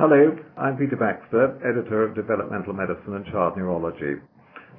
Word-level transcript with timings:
Hello, 0.00 0.32
I'm 0.56 0.78
Peter 0.78 0.96
Baxter, 0.96 1.60
editor 1.60 2.08
of 2.08 2.14
Developmental 2.14 2.72
Medicine 2.72 3.20
and 3.20 3.26
Child 3.26 3.58
Neurology. 3.58 4.16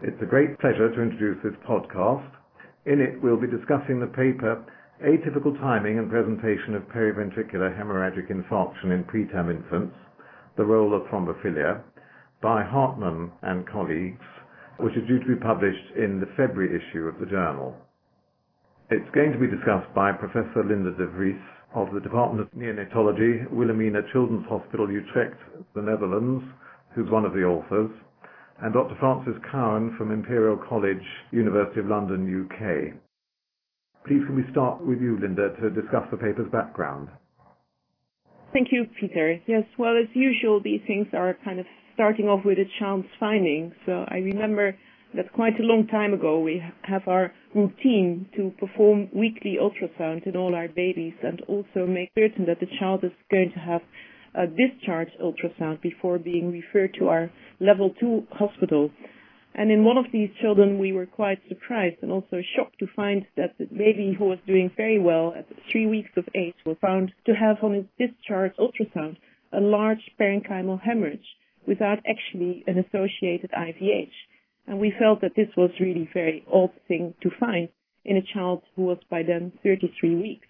It's 0.02 0.18
a 0.20 0.26
great 0.26 0.58
pleasure 0.58 0.90
to 0.90 1.00
introduce 1.00 1.38
this 1.44 1.54
podcast. 1.62 2.26
In 2.88 3.00
it, 3.00 3.22
we'll 3.22 3.38
be 3.38 3.46
discussing 3.46 4.00
the 4.00 4.10
paper 4.10 4.66
Atypical 5.06 5.54
Timing 5.62 6.00
and 6.00 6.10
Presentation 6.10 6.74
of 6.74 6.90
Periventricular 6.90 7.70
Hemorrhagic 7.70 8.34
Infarction 8.34 8.90
in 8.90 9.06
Preterm 9.06 9.54
Infants, 9.54 9.94
the 10.58 10.66
Role 10.66 10.96
of 10.96 11.04
Thrombophilia, 11.04 11.84
by 12.42 12.64
Harteman 12.64 13.30
and 13.44 13.70
colleagues, 13.70 14.26
which 14.80 14.98
is 14.98 15.08
due 15.08 15.20
to 15.20 15.36
be 15.36 15.36
published 15.36 16.02
in 16.02 16.20
the 16.20 16.34
February 16.36 16.74
issue 16.74 17.06
of 17.06 17.20
the 17.20 17.28
journal. 17.28 17.78
It's 18.90 19.14
going 19.14 19.34
to 19.34 19.38
be 19.38 19.46
discussed 19.46 19.94
by 19.94 20.14
Professor 20.14 20.66
Linda 20.66 20.90
de 20.98 21.06
Vries 21.14 21.38
of 21.74 21.94
the 21.94 22.00
Department 22.00 22.42
of 22.42 22.52
Neonatology, 22.58 23.50
Wilhelmina 23.52 24.02
Children's 24.12 24.46
Hospital, 24.48 24.92
Utrecht, 24.92 25.38
the 25.74 25.82
Netherlands, 25.82 26.44
who's 26.94 27.10
one 27.10 27.26
of 27.26 27.34
the 27.34 27.44
authors, 27.44 27.90
and 28.62 28.74
Dr. 28.74 28.96
Frances 29.00 29.42
Cowan 29.52 29.96
from 29.98 30.12
Imperial 30.12 30.58
College, 30.58 31.02
University 31.32 31.80
of 31.80 31.88
London, 31.88 32.28
UK. 32.46 32.94
Please 34.06 34.22
can 34.26 34.36
we 34.36 34.44
start 34.52 34.86
with 34.86 35.00
you, 35.00 35.18
Linda, 35.20 35.56
to 35.62 35.70
discuss 35.70 36.04
the 36.12 36.18
paper's 36.18 36.52
background? 36.52 37.08
Thank 38.52 38.70
you, 38.72 38.86
Peter. 39.00 39.40
Yes, 39.48 39.64
well, 39.78 39.96
as 39.98 40.10
usual, 40.14 40.60
these 40.62 40.82
things 40.86 41.08
are 41.14 41.38
kind 41.46 41.60
of 41.60 41.66
starting 41.94 42.28
off 42.28 42.44
with 42.44 42.58
a 42.58 42.66
chance 42.80 43.06
finding. 43.20 43.72
So 43.86 44.06
I 44.10 44.18
remember 44.18 44.76
that 45.16 45.32
quite 45.34 45.60
a 45.60 45.64
long 45.64 45.88
time 45.88 46.14
ago 46.14 46.40
we 46.40 46.64
have 46.84 47.08
our 47.08 47.34
routine 47.54 48.28
to 48.36 48.52
perform 48.60 49.10
weekly 49.14 49.58
ultrasound 49.60 50.26
in 50.26 50.38
all 50.38 50.56
our 50.56 50.70
babies 50.70 51.14
and 51.24 51.42
also 51.48 51.86
make 51.86 52.10
certain 52.18 52.46
that 52.46 52.60
the 52.60 52.68
child 52.80 53.04
is 53.04 53.12
going 53.30 53.52
to 53.52 53.60
have 53.60 53.82
a 54.36 54.48
discharge 54.48 55.10
ultrasound 55.22 55.82
before 55.82 56.18
being 56.18 56.52
referred 56.52 56.94
to 56.98 57.10
our 57.10 57.30
level 57.60 57.94
2 58.00 58.28
hospital. 58.32 58.90
And 59.54 59.70
in 59.70 59.84
one 59.84 59.98
of 59.98 60.06
these 60.14 60.30
children, 60.42 60.80
we 60.80 60.94
were 60.94 61.06
quite 61.06 61.40
surprised 61.50 61.98
and 62.02 62.12
also 62.12 62.42
shocked 62.56 62.80
to 62.80 62.88
find 62.96 63.26
that 63.36 63.58
the 63.60 63.66
baby 63.66 64.16
who 64.18 64.26
was 64.26 64.40
doing 64.48 64.72
very 64.78 65.00
well 65.00 65.34
at 65.38 65.46
three 65.70 65.88
weeks 65.88 66.12
of 66.16 66.24
age 66.34 66.56
was 66.66 66.78
found 66.80 67.12
to 67.26 67.34
have 67.34 67.58
on 67.62 67.74
his 67.74 67.86
discharge 68.00 68.54
ultrasound 68.56 69.18
a 69.52 69.60
large 69.60 70.12
parenchymal 70.18 70.80
hemorrhage 70.82 71.36
without 71.68 72.00
actually 72.08 72.64
an 72.66 72.78
associated 72.80 73.52
IVH. 73.52 74.08
And 74.68 74.80
we 74.80 74.94
felt 74.98 75.22
that 75.22 75.36
this 75.36 75.50
was 75.58 75.72
really 75.80 76.10
very 76.14 76.46
odd 76.52 76.72
thing 76.88 77.14
to 77.24 77.30
find 77.40 77.70
in 78.06 78.18
a 78.18 78.34
child 78.34 78.64
who 78.76 78.84
was 78.84 78.98
by 79.10 79.24
then 79.24 79.52
33 79.64 80.16
weeks. 80.16 80.48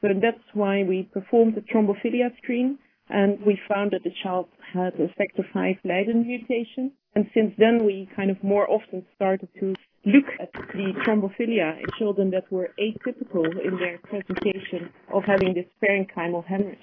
So 0.00 0.08
that's 0.20 0.44
why 0.52 0.82
we 0.82 1.08
performed 1.12 1.56
a 1.56 1.62
thrombophilia 1.62 2.36
screen 2.42 2.78
and 3.08 3.40
we 3.46 3.58
found 3.68 3.92
that 3.92 4.02
the 4.04 4.12
child 4.22 4.48
had 4.74 4.94
a 4.94 5.08
factor 5.16 5.44
V 5.54 5.78
Leiden 5.84 6.26
mutation. 6.26 6.92
And 7.14 7.26
since 7.32 7.54
then 7.56 7.84
we 7.84 8.08
kind 8.14 8.30
of 8.30 8.42
more 8.42 8.70
often 8.70 9.06
started 9.14 9.48
to 9.60 9.74
look 10.04 10.26
at 10.40 10.52
the 10.52 10.92
thrombophilia 11.04 11.78
in 11.78 11.86
children 11.98 12.30
that 12.30 12.50
were 12.52 12.70
atypical 12.78 13.46
in 13.64 13.78
their 13.78 13.98
presentation 13.98 14.90
of 15.12 15.22
having 15.24 15.54
this 15.54 15.66
parenchymal 15.82 16.44
hemorrhage. 16.44 16.78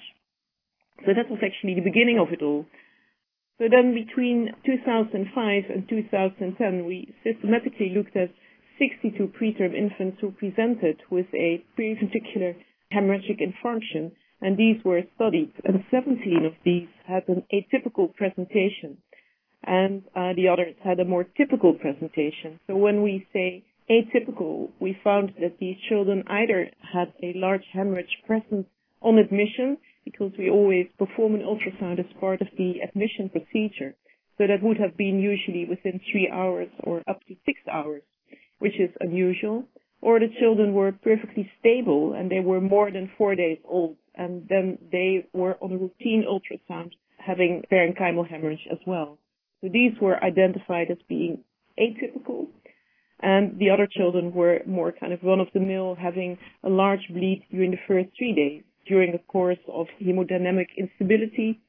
So 1.06 1.12
that 1.14 1.30
was 1.30 1.40
actually 1.44 1.74
the 1.74 1.82
beginning 1.82 2.18
of 2.18 2.32
it 2.32 2.42
all. 2.42 2.66
So 3.58 3.66
then 3.70 3.94
between 3.94 4.50
2005 4.66 5.64
and 5.70 5.88
2010, 5.88 6.86
we 6.86 7.14
systematically 7.22 7.92
looked 7.94 8.16
at 8.16 8.30
62 8.78 9.32
preterm 9.40 9.74
infants 9.74 10.18
who 10.20 10.32
presented 10.32 11.00
with 11.10 11.26
a 11.32 11.62
periventricular 11.78 12.56
hemorrhagic 12.92 13.40
infarction, 13.40 14.10
and 14.40 14.56
these 14.56 14.84
were 14.84 15.02
studied, 15.14 15.52
and 15.64 15.84
17 15.90 16.44
of 16.44 16.52
these 16.64 16.88
had 17.06 17.22
an 17.28 17.44
atypical 17.52 18.12
presentation, 18.14 18.98
and 19.62 20.02
uh, 20.16 20.32
the 20.34 20.48
others 20.48 20.74
had 20.82 20.98
a 20.98 21.04
more 21.04 21.24
typical 21.36 21.74
presentation. 21.74 22.58
So 22.66 22.76
when 22.76 23.02
we 23.02 23.26
say 23.32 23.62
atypical, 23.88 24.70
we 24.80 24.98
found 25.04 25.32
that 25.40 25.58
these 25.60 25.76
children 25.88 26.24
either 26.26 26.70
had 26.92 27.12
a 27.22 27.32
large 27.36 27.64
hemorrhage 27.72 28.18
present 28.26 28.66
on 29.00 29.18
admission, 29.18 29.78
because 30.04 30.32
we 30.38 30.50
always 30.50 30.86
perform 30.98 31.34
an 31.34 31.42
ultrasound 31.42 31.98
as 31.98 32.06
part 32.20 32.40
of 32.40 32.48
the 32.58 32.80
admission 32.82 33.30
procedure. 33.30 33.94
So 34.38 34.46
that 34.46 34.62
would 34.62 34.78
have 34.78 34.96
been 34.96 35.20
usually 35.20 35.64
within 35.64 36.00
three 36.10 36.28
hours 36.32 36.68
or 36.82 37.02
up 37.08 37.20
to 37.28 37.36
six 37.46 37.60
hours, 37.70 38.02
which 38.58 38.78
is 38.78 38.90
unusual. 39.00 39.64
Or 40.00 40.20
the 40.20 40.28
children 40.38 40.74
were 40.74 40.92
perfectly 40.92 41.50
stable 41.60 42.12
and 42.12 42.30
they 42.30 42.40
were 42.40 42.60
more 42.60 42.90
than 42.90 43.10
four 43.16 43.34
days 43.34 43.58
old 43.64 43.96
and 44.14 44.46
then 44.48 44.78
they 44.92 45.26
were 45.32 45.56
on 45.60 45.72
a 45.72 45.78
routine 45.78 46.24
ultrasound 46.28 46.90
having 47.18 47.62
parenchymal 47.72 48.28
hemorrhage 48.28 48.66
as 48.70 48.78
well. 48.86 49.18
So 49.60 49.68
these 49.72 49.92
were 50.00 50.22
identified 50.22 50.90
as 50.90 50.98
being 51.08 51.42
atypical 51.80 52.48
and 53.20 53.58
the 53.58 53.70
other 53.70 53.88
children 53.90 54.34
were 54.34 54.60
more 54.66 54.92
kind 54.92 55.12
of 55.12 55.22
run 55.22 55.40
of 55.40 55.48
the 55.54 55.60
mill 55.60 55.96
having 55.98 56.36
a 56.62 56.68
large 56.68 57.08
bleed 57.08 57.44
during 57.50 57.70
the 57.70 57.78
first 57.88 58.10
three 58.18 58.34
days 58.34 58.62
during 58.86 59.12
the 59.12 59.18
course 59.18 59.58
of 59.68 59.86
hemodynamic 60.00 60.68
instability, 60.76 61.60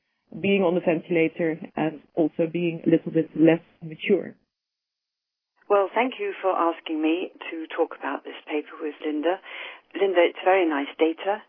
being 0.42 0.64
on 0.64 0.76
the 0.76 0.82
ventilator, 0.82 1.60
and 1.76 2.02
also 2.16 2.48
being 2.52 2.82
a 2.86 2.90
little 2.90 3.12
bit 3.12 3.30
less 3.36 3.62
mature. 3.82 4.36
Well, 5.70 5.90
thank 5.94 6.14
you 6.20 6.34
for 6.42 6.52
asking 6.52 7.02
me 7.02 7.32
to 7.50 7.66
talk 7.76 7.98
about 7.98 8.24
this 8.24 8.38
paper 8.46 8.78
with 8.82 8.94
Linda. 9.04 9.40
Linda, 10.00 10.22
it's 10.22 10.44
very 10.44 10.68
nice 10.68 10.92
data. 11.00 11.42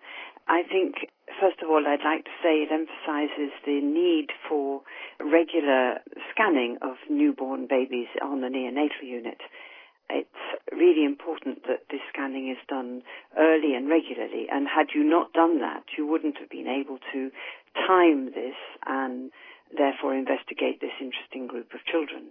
I 0.48 0.62
think, 0.62 1.10
first 1.40 1.60
of 1.60 1.68
all, 1.68 1.84
I'd 1.86 2.04
like 2.04 2.24
to 2.24 2.36
say 2.42 2.62
it 2.62 2.70
emphasizes 2.70 3.52
the 3.66 3.80
need 3.82 4.28
for 4.48 4.82
regular 5.20 5.98
scanning 6.30 6.78
of 6.80 6.96
newborn 7.10 7.66
babies 7.68 8.08
on 8.22 8.40
the 8.40 8.48
neonatal 8.48 9.02
unit 9.02 9.38
it's 10.10 10.44
really 10.72 11.04
important 11.04 11.62
that 11.66 11.86
this 11.90 12.00
scanning 12.12 12.50
is 12.50 12.58
done 12.68 13.02
early 13.38 13.74
and 13.74 13.88
regularly. 13.88 14.46
And 14.50 14.66
had 14.68 14.94
you 14.94 15.02
not 15.02 15.32
done 15.32 15.60
that, 15.60 15.84
you 15.96 16.06
wouldn't 16.06 16.38
have 16.38 16.50
been 16.50 16.68
able 16.68 16.98
to 17.12 17.30
time 17.74 18.26
this 18.26 18.56
and 18.86 19.30
therefore 19.76 20.14
investigate 20.14 20.80
this 20.80 20.94
interesting 21.00 21.46
group 21.46 21.74
of 21.74 21.84
children. 21.84 22.30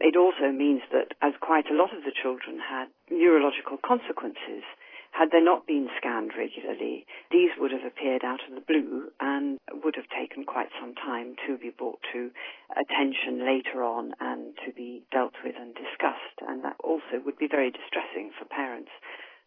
It 0.00 0.16
also 0.16 0.50
means 0.50 0.82
that 0.90 1.14
as 1.22 1.34
quite 1.40 1.70
a 1.70 1.76
lot 1.76 1.94
of 1.94 2.02
the 2.02 2.10
children 2.10 2.58
had 2.58 2.88
neurological 3.10 3.78
consequences, 3.78 4.64
had 5.12 5.30
they 5.30 5.44
not 5.44 5.66
been 5.68 5.88
scanned 6.00 6.32
regularly, 6.36 7.04
these 7.30 7.52
would 7.60 7.70
have 7.70 7.84
appeared 7.84 8.24
out 8.24 8.40
of 8.48 8.56
the 8.56 8.64
blue 8.64 9.12
and 9.20 9.60
would 9.84 9.94
have 9.94 10.08
taken 10.08 10.44
quite 10.44 10.72
some 10.80 10.94
time 10.96 11.36
to 11.46 11.58
be 11.58 11.68
brought 11.68 12.00
to 12.12 12.32
attention 12.72 13.44
later 13.44 13.84
on 13.84 14.16
and 14.20 14.56
to 14.64 14.72
be 14.72 15.04
dealt 15.12 15.36
with 15.44 15.54
and 15.54 15.76
discussed. 15.76 16.40
And 16.40 16.64
that 16.64 16.80
also 16.82 17.20
would 17.24 17.36
be 17.36 17.46
very 17.46 17.70
distressing 17.70 18.32
for 18.32 18.48
parents. 18.48 18.90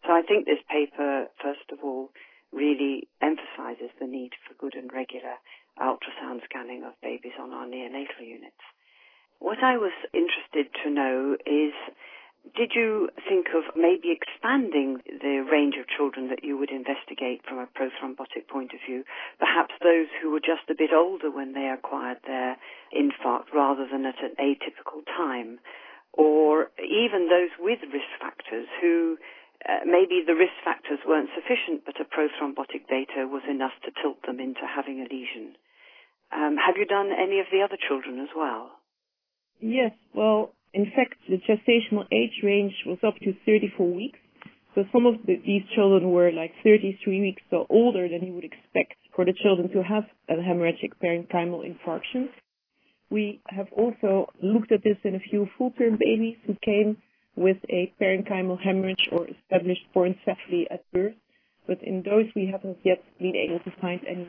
So 0.05 0.13
I 0.13 0.21
think 0.21 0.45
this 0.45 0.61
paper, 0.69 1.33
first 1.41 1.65
of 1.73 1.79
all, 1.81 2.13
really 2.53 3.09
emphasizes 3.19 3.89
the 3.99 4.05
need 4.05 4.37
for 4.45 4.53
good 4.53 4.77
and 4.77 4.93
regular 4.93 5.41
ultrasound 5.81 6.45
scanning 6.45 6.85
of 6.85 6.93
babies 7.01 7.35
on 7.41 7.51
our 7.51 7.65
neonatal 7.65 8.21
units. 8.21 8.61
What 9.39 9.63
I 9.63 9.77
was 9.77 9.97
interested 10.13 10.69
to 10.83 10.93
know 10.93 11.35
is 11.45 11.73
did 12.53 12.71
you 12.75 13.09
think 13.27 13.47
of 13.57 13.75
maybe 13.75 14.13
expanding 14.13 15.01
the 15.07 15.41
range 15.49 15.75
of 15.79 15.89
children 15.89 16.29
that 16.29 16.43
you 16.43 16.57
would 16.57 16.69
investigate 16.69 17.41
from 17.47 17.57
a 17.57 17.65
prothrombotic 17.65 18.47
point 18.47 18.71
of 18.73 18.79
view? 18.85 19.03
Perhaps 19.39 19.73
those 19.81 20.07
who 20.21 20.29
were 20.29 20.39
just 20.39 20.69
a 20.69 20.77
bit 20.77 20.91
older 20.93 21.31
when 21.31 21.53
they 21.53 21.67
acquired 21.67 22.19
their 22.27 22.57
infarct 22.93 23.49
rather 23.53 23.87
than 23.89 24.05
at 24.05 24.21
an 24.21 24.37
atypical 24.37 25.01
time? 25.05 25.59
Or 26.13 26.71
even 26.79 27.27
those 27.27 27.51
with 27.59 27.79
risk 27.91 28.13
factors 28.21 28.67
who 28.79 29.17
uh, 29.67 29.81
maybe 29.85 30.21
the 30.25 30.35
risk 30.35 30.53
factors 30.63 30.99
weren't 31.07 31.29
sufficient, 31.33 31.83
but 31.85 31.99
a 31.99 32.05
prothrombotic 32.05 32.87
beta 32.87 33.27
was 33.27 33.43
enough 33.49 33.73
to 33.83 33.91
tilt 34.01 34.21
them 34.25 34.39
into 34.39 34.61
having 34.63 35.01
a 35.01 35.09
lesion. 35.09 35.57
Um, 36.31 36.55
have 36.57 36.77
you 36.77 36.85
done 36.85 37.11
any 37.11 37.39
of 37.39 37.47
the 37.51 37.61
other 37.61 37.77
children 37.77 38.19
as 38.19 38.29
well? 38.35 38.71
Yes, 39.59 39.91
well, 40.13 40.53
in 40.75 40.91
fact, 40.93 41.15
the 41.29 41.37
gestational 41.37 42.05
age 42.11 42.43
range 42.43 42.73
was 42.85 42.97
up 43.01 43.15
to 43.23 43.33
34 43.45 43.87
weeks. 43.87 44.19
So 44.75 44.83
some 44.91 45.05
of 45.05 45.15
the, 45.25 45.41
these 45.45 45.63
children 45.73 46.11
were 46.11 46.33
like 46.33 46.51
33 46.63 47.21
weeks 47.21 47.41
or 47.49 47.65
older 47.69 48.09
than 48.09 48.27
you 48.27 48.33
would 48.33 48.43
expect 48.43 48.95
for 49.15 49.23
the 49.23 49.31
children 49.31 49.69
to 49.71 49.81
have 49.81 50.03
a 50.29 50.33
hemorrhagic 50.33 50.91
parenchymal 51.01 51.63
infarction. 51.63 52.27
We 53.09 53.39
have 53.47 53.67
also 53.71 54.27
looked 54.43 54.73
at 54.73 54.83
this 54.83 54.97
in 55.05 55.15
a 55.15 55.19
few 55.19 55.47
full-term 55.57 55.97
babies 55.97 56.35
who 56.45 56.57
came 56.61 56.97
with 57.37 57.57
a 57.69 57.93
parenchymal 58.01 58.59
hemorrhage 58.61 59.07
or 59.13 59.27
established 59.29 59.85
porencephaly 59.95 60.65
at 60.69 60.83
birth. 60.91 61.15
But 61.67 61.81
in 61.83 62.03
those, 62.03 62.25
we 62.35 62.49
haven't 62.51 62.79
yet 62.83 63.01
been 63.17 63.35
able 63.35 63.59
to 63.59 63.71
find 63.79 64.01
any 64.07 64.27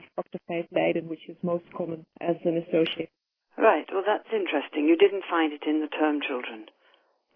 V 0.48 0.68
Leiden, 0.72 1.08
which 1.08 1.28
is 1.28 1.36
most 1.42 1.64
common 1.76 2.06
as 2.20 2.36
an 2.44 2.56
associated 2.58 3.08
Right. 3.56 3.86
Well, 3.92 4.04
that's 4.06 4.28
interesting. 4.32 4.86
You 4.86 4.96
didn't 4.96 5.24
find 5.28 5.52
it 5.52 5.64
in 5.66 5.80
the 5.80 5.88
term 5.88 6.20
children. 6.20 6.68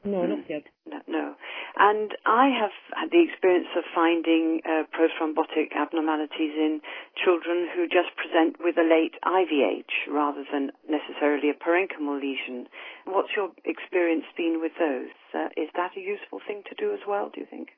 No, 0.05 0.25
not 0.25 0.49
yet. 0.49 0.64
No. 1.08 1.34
And 1.76 2.17
I 2.25 2.49
have 2.49 2.72
had 2.96 3.11
the 3.11 3.20
experience 3.20 3.69
of 3.76 3.84
finding 3.94 4.61
uh, 4.64 4.88
prothrombotic 4.96 5.76
abnormalities 5.76 6.56
in 6.56 6.81
children 7.22 7.69
who 7.75 7.84
just 7.84 8.17
present 8.17 8.56
with 8.61 8.78
a 8.78 8.87
late 8.87 9.20
IVH 9.20 10.08
rather 10.08 10.44
than 10.50 10.72
necessarily 10.88 11.50
a 11.50 11.55
parenchymal 11.55 12.17
lesion. 12.17 12.67
What's 13.05 13.37
your 13.37 13.50
experience 13.64 14.25
been 14.37 14.61
with 14.61 14.72
those? 14.78 15.12
Uh, 15.34 15.52
is 15.56 15.69
that 15.76 15.93
a 15.96 16.00
useful 16.00 16.40
thing 16.46 16.62
to 16.69 16.75
do 16.75 16.94
as 16.94 17.00
well, 17.06 17.31
do 17.32 17.40
you 17.40 17.46
think? 17.49 17.69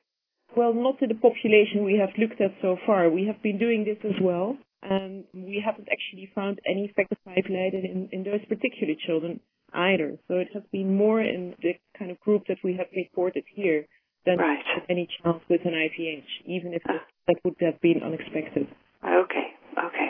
Well, 0.55 0.73
not 0.73 1.01
in 1.01 1.09
the 1.09 1.15
population 1.15 1.83
we 1.83 1.97
have 1.97 2.15
looked 2.17 2.39
at 2.39 2.55
so 2.61 2.77
far. 2.85 3.09
We 3.09 3.25
have 3.27 3.41
been 3.43 3.57
doing 3.57 3.83
this 3.83 3.99
as 4.05 4.15
well, 4.21 4.57
and 4.83 5.23
we 5.33 5.61
haven't 5.63 5.87
actually 5.91 6.29
found 6.35 6.59
any 6.67 6.91
factor 6.95 7.15
V 7.25 7.41
Leiden 7.49 7.85
in, 7.85 8.09
in 8.11 8.23
those 8.23 8.43
particular 8.47 8.93
children 9.05 9.39
either. 9.73 10.17
So 10.27 10.35
it 10.35 10.49
has 10.53 10.63
been 10.71 10.95
more 10.95 11.21
in 11.21 11.55
the 11.61 11.73
kind 11.97 12.11
of 12.11 12.19
group 12.19 12.43
that 12.47 12.57
we 12.63 12.77
have 12.77 12.87
reported 12.95 13.43
here 13.53 13.85
than 14.25 14.37
right. 14.37 14.63
any 14.89 15.07
chance 15.21 15.41
with 15.49 15.61
an 15.65 15.73
IVH, 15.73 16.31
even 16.45 16.73
if 16.73 16.81
uh, 16.87 16.99
that 17.27 17.35
would 17.43 17.55
have 17.59 17.79
been 17.81 18.01
unexpected. 18.03 18.67
Okay, 19.03 19.47
okay. 19.77 20.09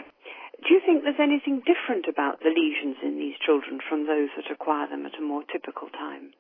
Do 0.61 0.73
you 0.73 0.81
think 0.85 1.03
there's 1.03 1.19
anything 1.19 1.61
different 1.65 2.05
about 2.07 2.39
the 2.39 2.53
lesions 2.53 2.97
in 3.03 3.17
these 3.17 3.35
children 3.43 3.79
from 3.83 4.05
those 4.05 4.29
that 4.37 4.51
acquire 4.53 4.87
them 4.87 5.05
at 5.05 5.17
a 5.17 5.21
more 5.21 5.43
typical 5.51 5.89
time? 5.89 6.31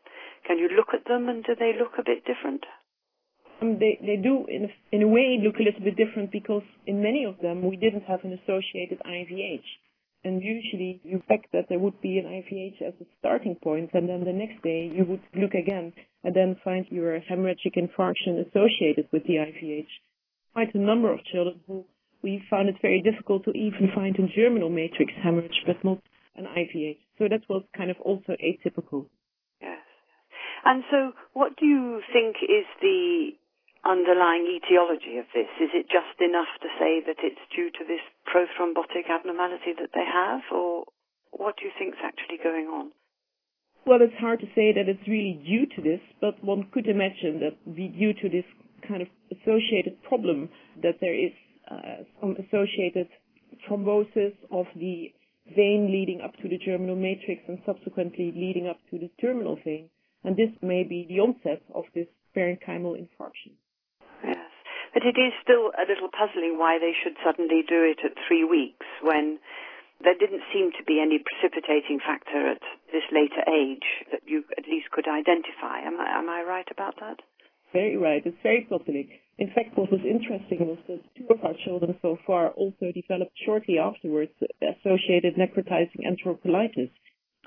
Can 0.47 0.59
you 0.59 0.69
look 0.69 0.93
at 0.93 1.05
them 1.05 1.29
and 1.29 1.43
do 1.43 1.55
they 1.57 1.73
look 1.73 1.97
a 1.97 2.05
bit 2.05 2.23
different? 2.23 2.63
Um, 3.61 3.79
they 3.79 4.19
do 4.21 4.45
in 4.47 5.01
a 5.01 5.07
way 5.07 5.39
look 5.43 5.55
a 5.59 5.63
little 5.63 5.81
bit 5.81 5.95
different 5.95 6.31
because 6.31 6.63
in 6.85 7.01
many 7.01 7.25
of 7.25 7.39
them 7.41 7.67
we 7.67 7.77
didn't 7.77 8.03
have 8.03 8.23
an 8.23 8.33
associated 8.33 8.99
IVH 9.05 9.63
and 10.23 10.41
usually 10.41 11.01
you 11.03 11.17
expect 11.17 11.51
that 11.51 11.65
there 11.69 11.79
would 11.79 11.99
be 12.01 12.17
an 12.17 12.25
IVH 12.25 12.81
as 12.81 12.93
a 13.01 13.05
starting 13.19 13.55
point, 13.55 13.89
and 13.93 14.07
then 14.07 14.23
the 14.23 14.31
next 14.31 14.61
day 14.63 14.89
you 14.93 15.05
would 15.05 15.21
look 15.35 15.53
again 15.53 15.93
and 16.23 16.35
then 16.35 16.55
find 16.63 16.85
your 16.89 17.19
hemorrhagic 17.19 17.75
infarction 17.75 18.47
associated 18.47 19.07
with 19.11 19.23
the 19.25 19.35
IVH. 19.35 19.87
Quite 20.53 20.73
a 20.75 20.77
number 20.77 21.11
of 21.11 21.23
children 21.25 21.59
who 21.67 21.85
we 22.21 22.41
found 22.49 22.69
it 22.69 22.75
very 22.81 23.01
difficult 23.01 23.43
to 23.45 23.51
even 23.51 23.91
find 23.93 24.17
a 24.17 24.27
germinal 24.33 24.69
matrix 24.69 25.11
hemorrhage, 25.21 25.63
but 25.67 25.83
not 25.83 25.99
an 26.35 26.45
IVH. 26.45 26.99
So 27.17 27.27
that 27.29 27.41
was 27.49 27.63
kind 27.75 27.91
of 27.91 27.97
also 27.99 28.33
atypical. 28.41 29.07
Yes. 29.61 29.81
And 30.63 30.83
so, 30.89 31.11
what 31.33 31.57
do 31.57 31.65
you 31.65 32.01
think 32.13 32.37
is 32.43 32.65
the 32.81 33.31
underlying 33.85 34.47
etiology 34.47 35.19
of 35.19 35.27
this? 35.35 35.51
Is 35.59 35.71
it 35.75 35.91
just 35.91 36.15
enough 36.19 36.51
to 36.63 36.69
say 36.79 37.03
that 37.05 37.19
it's 37.19 37.43
due 37.51 37.69
to 37.71 37.83
this 37.83 38.03
prothrombotic 38.27 39.11
abnormality 39.11 39.75
that 39.79 39.91
they 39.93 40.07
have, 40.07 40.41
or 40.51 40.85
what 41.31 41.57
do 41.57 41.65
you 41.65 41.71
think 41.77 41.95
is 41.95 42.03
actually 42.03 42.39
going 42.41 42.67
on? 42.67 42.91
Well, 43.85 43.99
it's 44.01 44.15
hard 44.19 44.39
to 44.39 44.47
say 44.55 44.71
that 44.71 44.87
it's 44.87 45.07
really 45.07 45.43
due 45.43 45.67
to 45.75 45.81
this, 45.81 45.99
but 46.21 46.41
one 46.43 46.69
could 46.71 46.87
imagine 46.87 47.43
that 47.43 47.59
due 47.75 48.13
to 48.13 48.29
this 48.29 48.47
kind 48.87 49.01
of 49.01 49.09
associated 49.31 50.01
problem 50.03 50.49
that 50.81 50.99
there 51.01 51.15
is 51.15 51.31
uh, 51.69 52.03
some 52.21 52.35
associated 52.39 53.07
thrombosis 53.67 54.33
of 54.51 54.65
the 54.75 55.11
vein 55.55 55.91
leading 55.91 56.21
up 56.21 56.33
to 56.37 56.47
the 56.47 56.57
germinal 56.57 56.95
matrix 56.95 57.43
and 57.47 57.59
subsequently 57.65 58.31
leading 58.35 58.67
up 58.67 58.79
to 58.89 58.97
the 58.97 59.09
terminal 59.19 59.57
vein. 59.65 59.89
And 60.23 60.37
this 60.37 60.51
may 60.61 60.83
be 60.83 61.05
the 61.07 61.19
onset 61.19 61.61
of 61.75 61.83
this 61.93 62.07
parenchymal 62.35 62.95
infarction. 62.95 63.51
But 64.93 65.03
it 65.03 65.17
is 65.17 65.33
still 65.41 65.73
a 65.73 65.89
little 65.89 66.09
puzzling 66.13 66.61
why 66.61 66.77
they 66.77 66.93
should 66.93 67.17
suddenly 67.25 67.65
do 67.65 67.81
it 67.81 68.05
at 68.05 68.13
three 68.27 68.45
weeks 68.45 68.85
when 69.01 69.39
there 70.03 70.13
didn't 70.13 70.43
seem 70.53 70.71
to 70.77 70.83
be 70.85 71.01
any 71.01 71.17
precipitating 71.17 71.99
factor 71.99 72.51
at 72.51 72.61
this 72.91 73.03
later 73.11 73.41
age 73.49 74.05
that 74.11 74.21
you 74.25 74.43
at 74.57 74.67
least 74.67 74.91
could 74.91 75.07
identify. 75.07 75.81
Am 75.81 75.99
I, 75.99 76.19
am 76.19 76.29
I 76.29 76.43
right 76.43 76.67
about 76.69 76.99
that? 76.99 77.21
Very 77.71 77.97
right. 77.97 78.21
It's 78.23 78.37
very 78.43 78.67
puzzling. 78.69 79.09
In 79.39 79.47
fact, 79.47 79.75
what 79.75 79.91
was 79.91 80.01
interesting 80.05 80.61
was 80.67 80.77
that 80.87 81.01
two 81.17 81.25
of 81.33 81.43
our 81.43 81.55
children 81.65 81.97
so 82.01 82.17
far 82.27 82.49
also 82.49 82.91
developed 82.93 83.33
shortly 83.45 83.79
afterwards 83.79 84.31
associated 84.61 85.35
necrotizing 85.35 86.05
enterocolitis, 86.05 86.91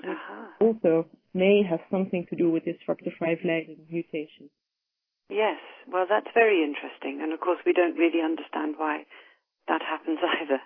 uh-huh. 0.03 0.47
also 0.59 1.05
may 1.33 1.63
have 1.63 1.79
something 1.89 2.25
to 2.29 2.35
do 2.35 2.51
with 2.51 2.65
this 2.65 2.75
factor 2.85 3.11
V 3.19 3.37
Leiden 3.45 3.77
mutation. 3.89 4.49
Yes, 5.29 5.59
well, 5.87 6.05
that's 6.07 6.31
very 6.33 6.63
interesting. 6.63 7.19
And 7.21 7.33
of 7.33 7.39
course, 7.39 7.59
we 7.65 7.73
don't 7.73 7.97
really 7.97 8.23
understand 8.23 8.75
why 8.77 9.03
that 9.67 9.81
happens 9.81 10.19
either. 10.41 10.59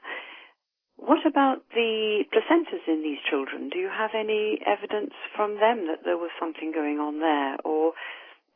What 0.97 1.25
about 1.25 1.65
the 1.73 2.23
placentas 2.29 2.85
in 2.87 3.01
these 3.01 3.17
children? 3.25 3.69
Do 3.69 3.79
you 3.79 3.89
have 3.89 4.11
any 4.13 4.61
evidence 4.65 5.13
from 5.35 5.57
them 5.57 5.87
that 5.89 6.05
there 6.05 6.17
was 6.17 6.29
something 6.39 6.71
going 6.71 6.99
on 6.99 7.19
there 7.19 7.57
or 7.65 7.93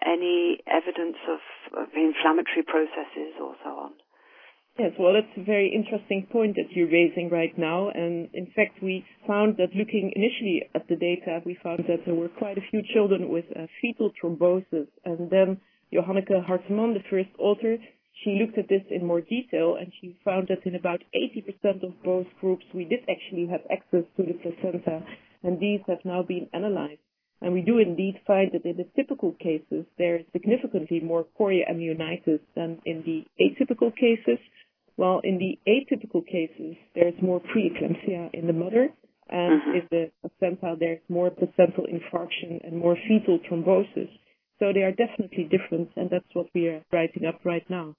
any 0.06 0.62
evidence 0.70 1.18
of, 1.26 1.42
of 1.74 1.88
inflammatory 1.96 2.62
processes 2.62 3.34
or 3.42 3.56
so 3.64 3.70
on? 3.90 3.92
Yes, 4.78 4.92
well, 5.00 5.14
that's 5.14 5.32
a 5.38 5.44
very 5.44 5.72
interesting 5.74 6.28
point 6.30 6.56
that 6.58 6.70
you're 6.76 6.92
raising 6.92 7.30
right 7.32 7.58
now. 7.58 7.90
And 7.90 8.30
in 8.34 8.52
fact, 8.54 8.84
we 8.84 9.06
found 9.26 9.56
that 9.58 9.74
looking 9.74 10.12
initially 10.14 10.70
at 10.76 10.88
the 10.90 10.98
data, 10.98 11.42
we 11.46 11.58
found 11.64 11.86
that 11.88 12.06
there 12.06 12.14
were 12.14 12.28
quite 12.28 12.58
a 12.58 12.68
few 12.70 12.84
children 12.94 13.30
with 13.30 13.46
uh, 13.56 13.68
fetal 13.82 14.12
thrombosis. 14.22 14.88
And 15.06 15.32
then 15.32 15.62
Johanneke 15.96 16.46
Harteman, 16.46 16.94
the 16.94 17.04
first 17.10 17.30
author, 17.40 17.78
she 18.24 18.40
looked 18.42 18.58
at 18.58 18.70
this 18.70 18.84
in 18.90 19.06
more 19.06 19.22
detail 19.22 19.76
and 19.80 19.92
she 20.00 20.16
found 20.24 20.48
that 20.48 20.66
in 20.66 20.76
about 20.76 21.02
80% 21.16 21.84
of 21.84 22.04
both 22.04 22.28
groups 22.40 22.66
we 22.74 22.86
did 22.86 23.02
actually 23.10 23.48
have 23.48 23.62
access 23.72 24.04
to 24.18 24.24
the 24.24 24.34
placenta 24.34 25.06
and 25.44 25.60
these 25.60 25.82
have 25.88 26.00
now 26.06 26.24
been 26.24 26.48
analyzed. 26.54 27.00
And 27.42 27.54
we 27.54 27.62
do 27.62 27.78
indeed 27.78 28.16
find 28.26 28.52
that 28.54 28.66
in 28.66 28.78
the 28.78 28.88
typical 28.96 29.34
cases 29.34 29.86
there 29.98 30.16
is 30.18 30.26
significantly 30.32 31.02
more 31.02 31.26
chorioamnionitis 31.40 32.40
than 32.56 32.80
in 32.86 33.04
the 33.06 33.26
atypical 33.40 33.94
cases, 33.96 34.40
while 34.96 35.20
in 35.24 35.38
the 35.38 35.60
atypical 35.68 36.26
cases 36.26 36.76
there's 36.96 37.22
more 37.22 37.42
preeclampsia 37.42 38.34
in 38.34 38.48
the 38.48 38.54
mother 38.54 38.92
and 39.30 39.62
Mhm. 39.62 39.76
in 39.76 39.88
the 39.92 40.12
placenta 40.22 40.76
there's 40.80 41.02
more 41.10 41.30
placental 41.30 41.86
infarction 41.86 42.64
and 42.64 42.78
more 42.78 42.96
fetal 43.08 43.40
thrombosis. 43.40 44.10
So 44.60 44.72
they 44.72 44.84
are 44.84 44.92
definitely 44.92 45.44
different, 45.44 45.92
and 45.96 46.10
that's 46.10 46.32
what 46.34 46.48
we 46.54 46.68
are 46.68 46.82
writing 46.92 47.26
up 47.26 47.44
right 47.44 47.68
now. 47.70 47.96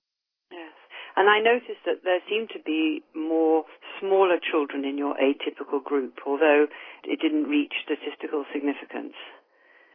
Yes. 0.51 0.73
And 1.17 1.29
I 1.29 1.41
noticed 1.41 1.85
that 1.85 2.01
there 2.03 2.21
seemed 2.29 2.49
to 2.57 2.61
be 2.65 3.03
more 3.15 3.65
smaller 4.01 4.39
children 4.41 4.85
in 4.85 4.97
your 4.97 5.15
atypical 5.17 5.85
group, 5.85 6.15
although 6.27 6.67
it 7.05 7.21
didn't 7.21 7.45
reach 7.45 7.73
statistical 7.85 8.45
significance. 8.53 9.15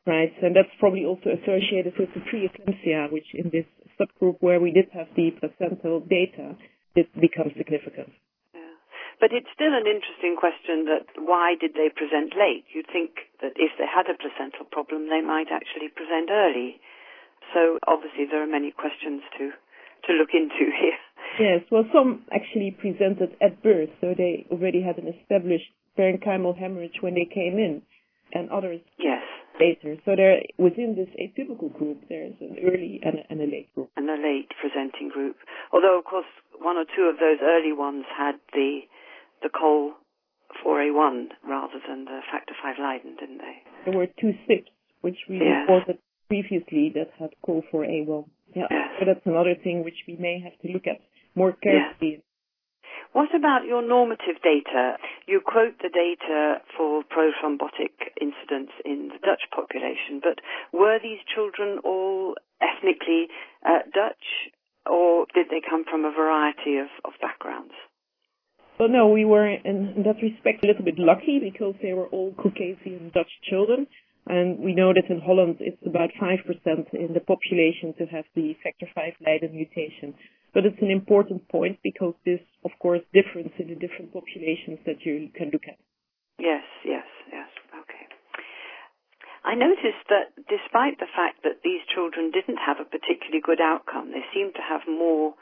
Right, 0.06 0.34
and 0.42 0.56
that's 0.56 0.74
probably 0.80 1.06
also 1.06 1.30
associated 1.30 1.94
with 1.98 2.10
the 2.13 2.22
preeclampsia, 2.22 3.12
which 3.12 3.34
in 3.34 3.52
this 3.52 3.66
subgroup 4.00 4.38
where 4.40 4.60
we 4.60 4.72
did 4.72 4.90
have 4.94 5.07
the 5.16 5.31
placental 5.31 6.00
data, 6.00 6.57
it 6.96 7.07
becomes 7.19 7.54
significant. 7.57 8.10
But 9.21 9.31
it's 9.31 9.53
still 9.53 9.71
an 9.77 9.85
interesting 9.85 10.33
question 10.35 10.89
that 10.89 11.06
why 11.15 11.54
did 11.54 11.78
they 11.78 11.94
present 11.94 12.33
late? 12.33 12.66
You'd 12.73 12.90
think 12.92 13.30
that 13.40 13.54
if 13.56 13.69
they 13.78 13.85
had 13.85 14.09
a 14.09 14.18
placental 14.18 14.66
problem, 14.66 15.07
they 15.13 15.21
might 15.21 15.54
actually 15.54 15.94
present 15.94 16.33
early. 16.33 16.81
So 17.54 17.78
obviously 17.85 18.25
there 18.25 18.42
are 18.42 18.49
many 18.49 18.71
questions 18.73 19.21
to, 19.37 19.54
to 20.09 20.18
look 20.18 20.33
into 20.33 20.73
here. 20.81 20.97
Yes, 21.40 21.61
well, 21.71 21.85
some 21.94 22.25
actually 22.33 22.71
presented 22.73 23.37
at 23.40 23.61
birth, 23.63 23.94
so 24.01 24.13
they 24.18 24.45
already 24.51 24.81
had 24.81 24.97
an 24.97 25.07
established 25.07 25.69
parenchymal 25.97 26.57
hemorrhage 26.57 26.97
when 26.99 27.13
they 27.13 27.30
came 27.30 27.56
in, 27.61 27.81
and 28.33 28.49
others 28.49 28.81
Yes. 28.97 29.23
later. 29.59 29.95
So 30.04 30.16
there, 30.18 30.42
within 30.57 30.95
this 30.95 31.07
atypical 31.16 31.71
group, 31.71 32.04
there's 32.09 32.35
an 32.42 32.57
early 32.66 32.99
and 33.04 33.19
a, 33.19 33.23
and 33.30 33.40
a 33.40 33.45
late 33.45 33.69
group. 33.75 33.92
And 33.95 34.09
a 34.09 34.16
late 34.19 34.51
presenting 34.59 35.07
group. 35.09 35.37
Although 35.71 35.97
of 35.99 36.06
course 36.06 36.25
one 36.59 36.75
or 36.78 36.85
two 36.85 37.04
of 37.04 37.16
those 37.19 37.40
early 37.42 37.71
ones 37.71 38.06
had 38.11 38.35
the, 38.54 38.81
the 39.42 39.50
Col 39.50 39.94
4A1 40.66 41.30
rather 41.48 41.80
than 41.88 42.06
the 42.06 42.19
factor 42.31 42.54
V 42.62 42.81
Leiden, 42.81 43.16
didn't 43.19 43.40
they? 43.40 43.57
There 43.86 43.98
were 43.98 44.07
two 44.19 44.33
SIPs, 44.48 44.69
which 45.02 45.18
we 45.30 45.38
Yes. 45.40 45.68
reported 45.68 45.98
previously 46.28 46.90
that 46.95 47.12
had 47.19 47.31
call 47.42 47.62
for 47.71 47.83
A1. 47.86 48.26
Yeah, 48.56 48.68
Yes. 48.69 48.90
so 49.00 49.06
that's 49.06 49.26
another 49.26 49.56
thing 49.56 49.83
which 49.83 50.04
we 50.07 50.16
may 50.18 50.40
have 50.40 50.57
to 50.60 50.68
look 50.71 50.88
at 50.88 51.02
more 51.36 51.54
carefully. 51.54 52.21
What 53.14 53.33
about 53.36 53.66
your 53.66 53.81
normative 53.81 54.42
data? 54.42 54.98
You 55.28 55.42
quote 55.42 55.78
the 55.80 55.90
data 55.90 56.62
for 56.78 57.04
prothrombotic 57.04 57.92
incidence 58.21 58.71
in 58.86 59.10
the 59.10 59.19
Dutch 59.19 59.44
population, 59.52 60.19
but 60.24 60.40
were 60.71 60.98
these 61.00 61.19
children 61.33 61.80
all 61.83 62.36
ethnically 62.62 63.28
uh, 63.66 63.80
Dutch, 63.94 64.52
or 64.90 65.26
did 65.33 65.48
they 65.50 65.60
come 65.62 65.83
from 65.83 66.06
a 66.06 66.12
variety 66.12 66.78
of, 66.78 66.88
of 67.04 67.12
backgrounds? 67.21 67.74
Well, 68.81 68.90
no, 68.90 69.09
we 69.09 69.26
were 69.26 69.45
in, 69.45 70.02
that 70.09 70.18
respect 70.26 70.66
a 70.66 70.68
little 70.73 70.81
bit 70.83 70.97
lucky 70.97 71.38
because 71.38 71.76
they 71.83 71.94
were 71.94 72.07
all 72.07 72.33
Caucasian 72.33 73.11
Dutch 73.14 73.30
children. 73.45 73.85
And 74.26 74.57
we 74.57 74.73
know 74.73 74.90
that 74.90 75.06
in 75.06 75.21
Holland 75.21 75.57
it's 75.59 75.78
about 75.85 76.09
5% 76.18 76.42
in 76.90 77.14
the 77.14 77.21
population 77.21 77.94
to 78.02 78.09
have 78.09 78.26
the 78.33 78.57
factor 78.64 78.90
5 78.90 79.21
Leiden 79.21 79.54
mutation. 79.54 80.18
But 80.52 80.66
it's 80.66 80.81
an 80.81 80.90
important 80.90 81.47
point 81.50 81.78
because 81.83 82.16
this, 82.26 82.42
of 82.66 82.71
course, 82.81 83.06
differs 83.14 83.54
in 83.61 83.69
the 83.69 83.78
different 83.78 84.18
populations 84.18 84.81
that 84.90 85.06
you 85.06 85.30
can 85.38 85.54
look 85.54 85.69
at. 85.69 85.78
Yes, 86.42 86.66
yes, 86.81 87.06
yes. 87.30 87.54
Okay. 87.85 88.09
I 89.45 89.54
noticed 89.54 90.09
that 90.09 90.33
despite 90.50 90.97
the 90.97 91.14
fact 91.14 91.45
that 91.45 91.61
these 91.61 91.85
children 91.94 92.33
didn't 92.33 92.57
have 92.57 92.81
a 92.81 92.90
particularly 92.90 93.45
good 93.45 93.61
outcome, 93.61 94.09
they 94.09 94.26
seemed 94.33 94.57
to 94.57 94.66
have 94.66 94.81
more 94.90 95.38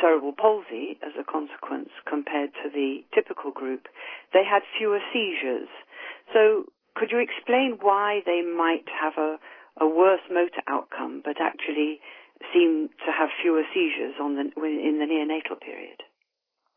cerebral 0.00 0.32
palsy 0.32 0.98
as 1.02 1.12
a 1.18 1.24
consequence 1.24 1.90
compared 2.08 2.50
to 2.62 2.70
the 2.70 3.04
typical 3.14 3.50
group, 3.50 3.88
they 4.32 4.44
had 4.44 4.62
fewer 4.78 5.00
seizures. 5.12 5.68
So 6.32 6.66
could 6.94 7.10
you 7.10 7.18
explain 7.18 7.78
why 7.80 8.20
they 8.26 8.42
might 8.42 8.86
have 8.88 9.14
a, 9.16 9.36
a 9.80 9.86
worse 9.86 10.24
motor 10.30 10.62
outcome 10.68 11.22
but 11.24 11.40
actually 11.40 12.00
seem 12.52 12.88
to 13.06 13.10
have 13.12 13.28
fewer 13.42 13.62
seizures 13.72 14.14
on 14.20 14.34
the, 14.34 14.42
in 14.42 14.98
the 14.98 15.06
neonatal 15.06 15.60
period? 15.60 16.02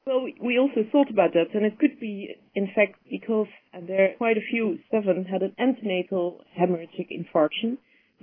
Well, 0.05 0.27
we 0.39 0.59
also 0.59 0.85
thought 0.91 1.09
about 1.09 1.33
that, 1.33 1.55
and 1.55 1.65
it 1.65 1.79
could 1.79 1.99
be, 1.99 2.35
in 2.53 2.67
fact, 2.75 2.99
because 3.09 3.47
there 3.87 4.05
are 4.05 4.13
quite 4.17 4.37
a 4.37 4.47
few, 4.51 4.77
seven, 4.91 5.25
had 5.25 5.41
an 5.41 5.55
antenatal 5.57 6.41
hemorrhagic 6.55 7.09
infarction. 7.09 7.77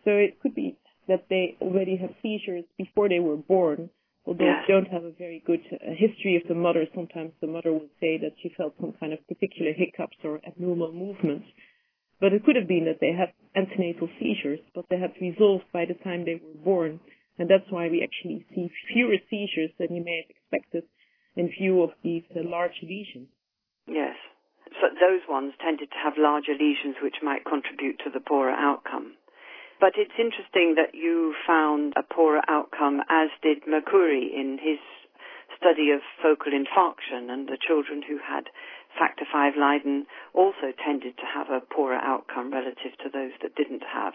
So 0.05 0.13
it 0.13 0.41
could 0.41 0.55
be 0.55 0.77
that 1.09 1.25
they 1.29 1.57
already 1.61 1.97
have 1.97 2.11
seizures 2.23 2.65
before 2.79 3.09
they 3.09 3.19
were 3.19 3.37
born. 3.37 3.91
Although 4.25 4.45
we 4.45 4.73
don't 4.73 4.89
have 4.89 5.05
a 5.05 5.11
very 5.11 5.43
good 5.45 5.63
uh, 5.73 5.95
history 5.99 6.37
of 6.37 6.47
the 6.49 6.55
mother, 6.55 6.87
sometimes 6.95 7.33
the 7.41 7.49
mother 7.49 7.73
would 7.73 7.91
say 8.01 8.19
that 8.19 8.35
she 8.41 8.55
felt 8.57 8.75
some 8.81 8.93
kind 9.01 9.13
of 9.13 9.27
particular 9.27 9.73
hiccups 9.73 10.17
or 10.23 10.41
abnormal 10.47 10.93
movements. 10.93 11.47
But 12.21 12.33
it 12.33 12.45
could 12.45 12.55
have 12.55 12.69
been 12.69 12.85
that 12.85 13.01
they 13.01 13.11
had 13.11 13.35
antenatal 13.57 14.09
seizures, 14.21 14.61
but 14.75 14.85
they 14.89 14.99
had 14.99 15.13
resolved 15.21 15.65
by 15.73 15.87
the 15.87 15.95
time 15.95 16.25
they 16.25 16.39
were 16.39 16.65
born. 16.65 17.01
And 17.39 17.51
that's 17.51 17.67
why 17.71 17.89
we 17.89 18.03
actually 18.03 18.47
see 18.55 18.71
fewer 18.93 19.17
seizures 19.29 19.71
than 19.79 19.97
you 19.97 20.05
may 20.05 20.23
have 20.23 20.31
expected 20.31 20.85
in 21.35 21.49
view 21.49 21.83
of 21.83 21.91
these 22.05 22.23
uh, 22.37 22.41
large 22.45 22.79
lesions. 22.83 23.27
Yes. 23.89 24.15
So 24.81 24.87
those 24.95 25.27
ones 25.29 25.55
tended 25.59 25.91
to 25.91 25.99
have 25.99 26.15
larger 26.17 26.53
lesions 26.53 26.97
which 27.03 27.17
might 27.23 27.45
contribute 27.45 27.99
to 28.05 28.11
the 28.11 28.21
poorer 28.21 28.53
outcome. 28.55 29.15
But 29.83 29.99
it's 29.99 30.15
interesting 30.15 30.79
that 30.79 30.95
you 30.95 31.35
found 31.43 31.95
a 31.99 32.07
poorer 32.07 32.47
outcome, 32.47 33.03
as 33.11 33.35
did 33.43 33.67
Mercuri 33.67 34.31
in 34.31 34.63
his 34.63 34.79
study 35.59 35.91
of 35.91 36.07
focal 36.23 36.55
infarction, 36.55 37.27
and 37.27 37.51
the 37.51 37.59
children 37.59 37.99
who 38.07 38.23
had 38.23 38.47
factor 38.95 39.27
V 39.27 39.59
Leiden 39.59 40.07
also 40.39 40.71
tended 40.71 41.19
to 41.19 41.27
have 41.27 41.51
a 41.51 41.59
poorer 41.59 41.99
outcome 41.99 42.55
relative 42.55 42.95
to 43.03 43.11
those 43.11 43.35
that 43.43 43.59
didn't 43.59 43.83
have. 43.83 44.15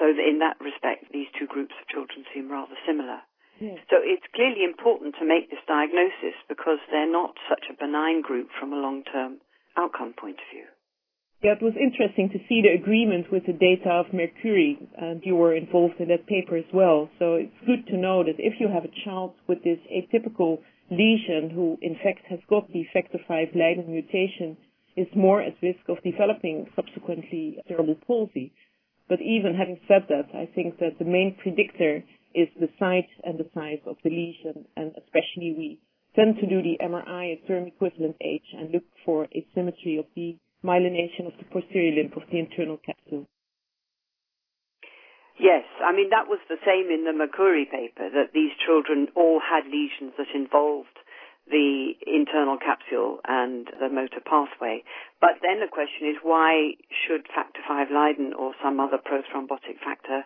So 0.00 0.10
in 0.10 0.42
that 0.42 0.58
respect, 0.58 1.06
these 1.14 1.30
two 1.38 1.46
groups 1.46 1.78
of 1.78 1.86
children 1.86 2.26
seem 2.34 2.50
rather 2.50 2.74
similar. 2.84 3.22
Yes. 3.62 3.78
So 3.86 4.02
it's 4.02 4.26
clearly 4.34 4.66
important 4.66 5.14
to 5.22 5.24
make 5.24 5.54
this 5.54 5.62
diagnosis 5.70 6.34
because 6.48 6.82
they're 6.90 7.06
not 7.06 7.38
such 7.48 7.70
a 7.70 7.78
benign 7.78 8.22
group 8.22 8.50
from 8.58 8.72
a 8.72 8.82
long-term 8.82 9.38
outcome 9.78 10.14
point 10.18 10.42
of 10.42 10.50
view. 10.50 10.66
Yeah, 11.44 11.52
it 11.52 11.62
was 11.62 11.76
interesting 11.76 12.30
to 12.30 12.40
see 12.48 12.62
the 12.64 12.72
agreement 12.72 13.30
with 13.30 13.44
the 13.44 13.52
data 13.52 13.90
of 13.90 14.06
Mercuri, 14.16 14.80
and 14.96 15.20
you 15.26 15.36
were 15.36 15.54
involved 15.54 16.00
in 16.00 16.08
that 16.08 16.26
paper 16.26 16.56
as 16.56 16.64
well. 16.72 17.10
So 17.18 17.34
it's 17.34 17.66
good 17.66 17.86
to 17.88 17.98
know 17.98 18.24
that 18.24 18.40
if 18.40 18.54
you 18.58 18.68
have 18.72 18.86
a 18.86 19.04
child 19.04 19.34
with 19.46 19.62
this 19.62 19.76
atypical 19.92 20.60
lesion 20.90 21.50
who 21.52 21.76
in 21.82 21.96
fact 22.02 22.24
has 22.30 22.40
got 22.48 22.72
the 22.72 22.86
factor 22.94 23.18
V 23.28 23.52
Leiden 23.54 23.92
mutation, 23.92 24.56
is 24.96 25.06
more 25.14 25.42
at 25.42 25.52
risk 25.60 25.84
of 25.90 26.02
developing 26.02 26.64
subsequently 26.74 27.58
cerebral 27.68 28.00
palsy. 28.06 28.54
But 29.06 29.20
even 29.20 29.54
having 29.54 29.80
said 29.86 30.08
that, 30.08 30.32
I 30.32 30.48
think 30.54 30.78
that 30.78 30.98
the 30.98 31.04
main 31.04 31.36
predictor 31.42 32.04
is 32.34 32.48
the 32.58 32.70
site 32.78 33.12
and 33.22 33.38
the 33.38 33.50
size 33.52 33.84
of 33.84 33.96
the 34.02 34.08
lesion, 34.08 34.64
and 34.78 34.92
especially 34.96 35.52
we 35.52 35.78
tend 36.16 36.36
to 36.40 36.46
do 36.46 36.62
the 36.62 36.78
MRI 36.80 37.36
at 37.36 37.46
term 37.46 37.66
equivalent 37.66 38.16
age 38.22 38.48
and 38.56 38.72
look 38.72 38.84
for 39.04 39.28
asymmetry 39.36 39.98
of 39.98 40.06
the 40.16 40.38
myelination 40.64 41.26
of 41.26 41.36
the 41.38 41.44
posterior 41.52 41.92
limb 41.92 42.12
of 42.16 42.22
the 42.32 42.38
internal 42.38 42.78
capsule. 42.78 43.26
Yes, 45.38 45.64
I 45.82 45.92
mean 45.92 46.10
that 46.10 46.30
was 46.30 46.38
the 46.48 46.62
same 46.64 46.90
in 46.94 47.04
the 47.04 47.12
Mercuri 47.12 47.68
paper 47.68 48.08
that 48.08 48.32
these 48.32 48.54
children 48.64 49.08
all 49.14 49.40
had 49.42 49.66
lesions 49.66 50.14
that 50.16 50.30
involved 50.34 50.94
the 51.50 51.92
internal 52.06 52.56
capsule 52.56 53.20
and 53.26 53.68
the 53.78 53.90
motor 53.90 54.22
pathway. 54.24 54.82
But 55.20 55.42
then 55.42 55.60
the 55.60 55.68
question 55.68 56.08
is 56.08 56.16
why 56.22 56.78
should 56.88 57.26
factor 57.28 57.60
V 57.66 57.92
Leiden 57.92 58.32
or 58.32 58.54
some 58.62 58.80
other 58.80 58.96
prothrombotic 58.96 59.82
factor 59.84 60.24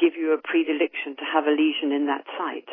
give 0.00 0.16
you 0.18 0.32
a 0.32 0.42
predilection 0.42 1.14
to 1.20 1.24
have 1.28 1.46
a 1.46 1.54
lesion 1.54 1.92
in 1.92 2.06
that 2.06 2.24
site? 2.34 2.72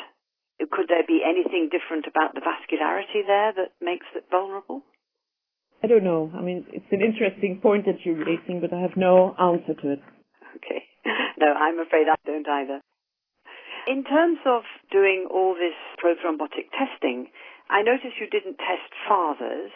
Could 0.71 0.87
there 0.87 1.05
be 1.05 1.21
anything 1.21 1.69
different 1.69 2.07
about 2.07 2.33
the 2.33 2.41
vascularity 2.41 3.27
there 3.27 3.53
that 3.53 3.75
makes 3.81 4.07
it 4.15 4.25
vulnerable? 4.31 4.81
I 5.83 5.87
don't 5.87 6.03
know. 6.03 6.31
I 6.33 6.41
mean, 6.41 6.65
it's 6.71 6.87
an 6.91 7.01
interesting 7.01 7.59
point 7.61 7.85
that 7.85 7.99
you're 8.05 8.23
raising, 8.23 8.61
but 8.61 8.71
I 8.71 8.79
have 8.79 8.95
no 8.95 9.35
answer 9.35 9.75
to 9.81 9.91
it. 9.91 10.01
Okay. 10.55 10.83
No, 11.35 11.51
I'm 11.51 11.79
afraid 11.79 12.07
I 12.07 12.15
don't 12.25 12.47
either. 12.47 12.79
In 13.85 14.05
terms 14.05 14.37
of 14.45 14.63
doing 14.91 15.27
all 15.29 15.55
this 15.55 15.75
prothrombotic 15.99 16.71
testing, 16.71 17.27
I 17.69 17.81
noticed 17.81 18.15
you 18.21 18.29
didn't 18.29 18.55
test 18.57 18.87
fathers, 19.09 19.71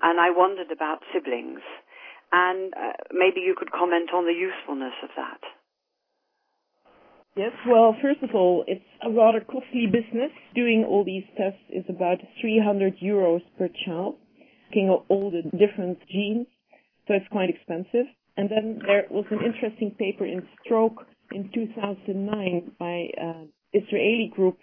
and 0.00 0.18
I 0.18 0.30
wondered 0.30 0.70
about 0.72 1.00
siblings. 1.12 1.60
And 2.32 2.72
uh, 2.72 2.92
maybe 3.12 3.40
you 3.40 3.54
could 3.58 3.72
comment 3.72 4.08
on 4.14 4.24
the 4.24 4.32
usefulness 4.32 4.94
of 5.02 5.10
that. 5.16 5.40
Yes, 7.36 7.52
well, 7.66 7.94
first 8.00 8.22
of 8.22 8.34
all, 8.34 8.64
it's 8.66 8.84
a 9.02 9.10
rather 9.10 9.40
costly 9.40 9.86
business. 9.86 10.32
Doing 10.54 10.86
all 10.88 11.04
these 11.04 11.24
tests 11.36 11.60
is 11.68 11.84
about 11.88 12.18
300 12.40 12.98
euros 13.04 13.42
per 13.58 13.68
child, 13.84 14.16
at 14.76 15.04
all 15.08 15.30
the 15.30 15.42
different 15.56 15.98
genes, 16.08 16.46
so 17.06 17.14
it's 17.14 17.28
quite 17.30 17.50
expensive. 17.50 18.06
And 18.36 18.48
then 18.48 18.80
there 18.86 19.04
was 19.10 19.26
an 19.30 19.40
interesting 19.44 19.90
paper 19.98 20.24
in 20.24 20.42
Stroke 20.64 21.06
in 21.32 21.50
2009 21.52 22.72
by 22.78 23.08
an 23.16 23.48
Israeli 23.72 24.32
group 24.34 24.58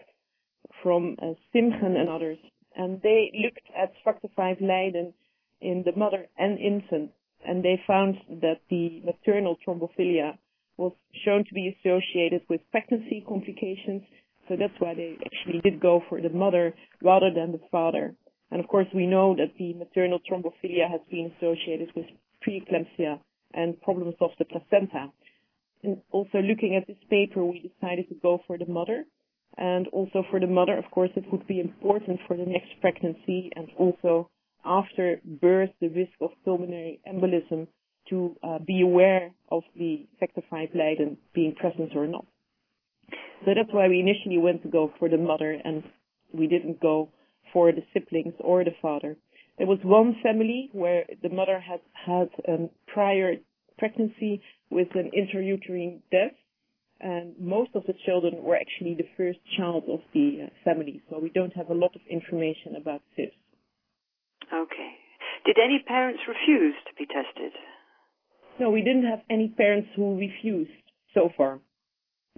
from 0.84 1.16
uh, 1.22 1.34
Simchen 1.54 1.96
and 1.98 2.10
others, 2.10 2.38
and 2.76 3.02
they 3.02 3.32
looked 3.44 3.68
at 3.78 3.94
factor 4.04 4.28
V 4.36 4.66
Leiden 4.66 5.14
in 5.62 5.84
the 5.86 5.98
mother 5.98 6.28
and 6.38 6.58
infant, 6.60 7.12
and 7.46 7.64
they 7.64 7.82
found 7.86 8.16
that 8.42 8.62
the 8.70 9.02
maternal 9.04 9.58
thrombophilia 9.66 10.38
was 10.78 10.94
shown 11.26 11.44
to 11.46 11.54
be 11.54 11.76
associated 11.78 12.42
with 12.50 12.62
pregnancy 12.72 13.24
complications. 13.28 14.04
So 14.48 14.56
that's 14.58 14.74
why 14.80 14.96
they 14.96 15.18
actually 15.26 15.60
did 15.62 15.80
go 15.80 16.02
for 16.10 16.22
the 16.22 16.30
mother 16.30 16.74
rather 17.04 17.30
than 17.34 17.52
the 17.52 17.62
father. 17.70 18.16
And 18.52 18.60
of 18.60 18.68
course, 18.68 18.88
we 18.94 19.06
know 19.06 19.36
that 19.36 19.54
the 19.58 19.74
maternal 19.74 20.20
thrombophilia 20.20 20.90
has 20.90 21.02
been 21.10 21.32
associated 21.38 21.90
with 21.96 22.06
preeclampsia 22.46 23.20
and 23.54 23.80
problems 23.82 24.16
of 24.22 24.32
the 24.40 24.46
placenta. 24.46 25.12
And 25.84 26.02
also 26.12 26.40
looking 26.40 26.76
at 26.76 26.88
this 26.88 27.02
paper, 27.10 27.46
we 27.46 27.60
decided 27.60 28.10
to 28.10 28.16
go 28.16 28.42
for 28.48 28.58
the 28.58 28.66
mother. 28.66 29.06
And 29.58 29.88
also 29.90 30.24
for 30.30 30.40
the 30.40 30.48
mother, 30.48 30.78
of 30.78 30.90
course, 30.92 31.12
it 31.16 31.26
would 31.32 31.48
be 31.48 31.60
important 31.60 32.20
for 32.28 32.38
the 32.38 32.46
next 32.46 32.70
pregnancy 32.82 33.52
and 33.56 33.68
also 33.78 34.30
after 34.66 35.22
birth, 35.24 35.70
the 35.80 35.88
risk 35.88 36.12
of 36.22 36.32
pulmonary 36.44 37.00
embolism 37.08 37.68
to 38.10 38.36
uh, 38.44 38.60
be 38.60 38.82
aware 38.82 39.32
of 39.52 39.64
the 39.78 40.08
factor 40.20 40.42
V 40.52 40.70
Leiden 40.74 41.18
being 41.34 41.56
present 41.56 41.96
or 41.96 42.08
not. 42.08 42.26
So 43.46 43.54
that's 43.56 43.72
why 43.72 43.88
we 43.88 44.00
initially 44.00 44.38
went 44.38 44.64
to 44.64 44.70
go 44.70 44.92
for 45.00 45.10
the 45.10 45.18
mother 45.18 45.58
and 45.64 45.84
we 46.34 46.48
didn't 46.48 46.82
go 46.82 47.10
for 47.54 47.72
the 47.72 47.84
siblings 47.94 48.34
or 48.40 48.64
the 48.64 48.76
father. 48.82 49.18
There 49.58 49.68
was 49.68 49.80
one 49.84 50.16
family 50.24 50.70
where 50.72 51.06
the 51.22 51.30
mother 51.30 51.60
had 51.60 51.82
had 51.94 52.30
um, 52.48 52.70
prior 52.88 53.36
pregnancy 53.78 54.42
with 54.70 54.88
an 54.96 55.12
intrauterine 55.14 56.02
death 56.12 56.36
and 57.02 57.34
most 57.40 57.72
of 57.76 57.84
the 57.88 57.94
children 58.06 58.44
were 58.44 58.58
actually 58.58 58.96
the 58.96 59.08
first 59.16 59.40
child 59.58 59.84
of 59.88 60.00
the 60.14 60.48
uh, 60.48 60.50
family, 60.66 61.02
so 61.10 61.20
we 61.20 61.30
don't 61.30 61.56
have 61.56 61.70
a 61.70 61.74
lot 61.74 61.96
of 61.96 62.02
information 62.10 62.76
about 62.76 63.02
this. 63.16 63.32
Okay. 64.52 64.92
Did 65.46 65.58
any 65.64 65.80
parents 65.88 66.20
refuse 66.28 66.76
to 66.88 66.94
be 66.98 67.06
tested? 67.06 67.54
No, 68.60 68.70
we 68.70 68.82
didn't 68.82 69.06
have 69.06 69.22
any 69.30 69.48
parents 69.48 69.88
who 69.96 70.20
refused 70.20 70.72
so 71.14 71.30
far. 71.38 71.60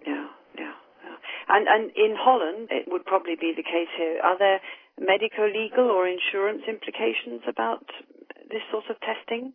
Yeah, 0.05 0.27
yeah, 0.57 0.77
yeah. 1.01 1.17
And 1.49 1.65
and 1.67 1.89
in 1.97 2.13
Holland, 2.13 2.67
it 2.69 2.85
would 2.87 3.05
probably 3.05 3.35
be 3.39 3.53
the 3.57 3.63
case 3.63 3.89
here. 3.97 4.19
Are 4.23 4.37
there 4.37 4.61
medico 4.99 5.47
legal 5.47 5.89
or 5.89 6.07
insurance 6.07 6.63
implications 6.67 7.41
about 7.47 7.85
this 8.49 8.61
sort 8.71 8.85
of 8.89 8.97
testing? 8.99 9.53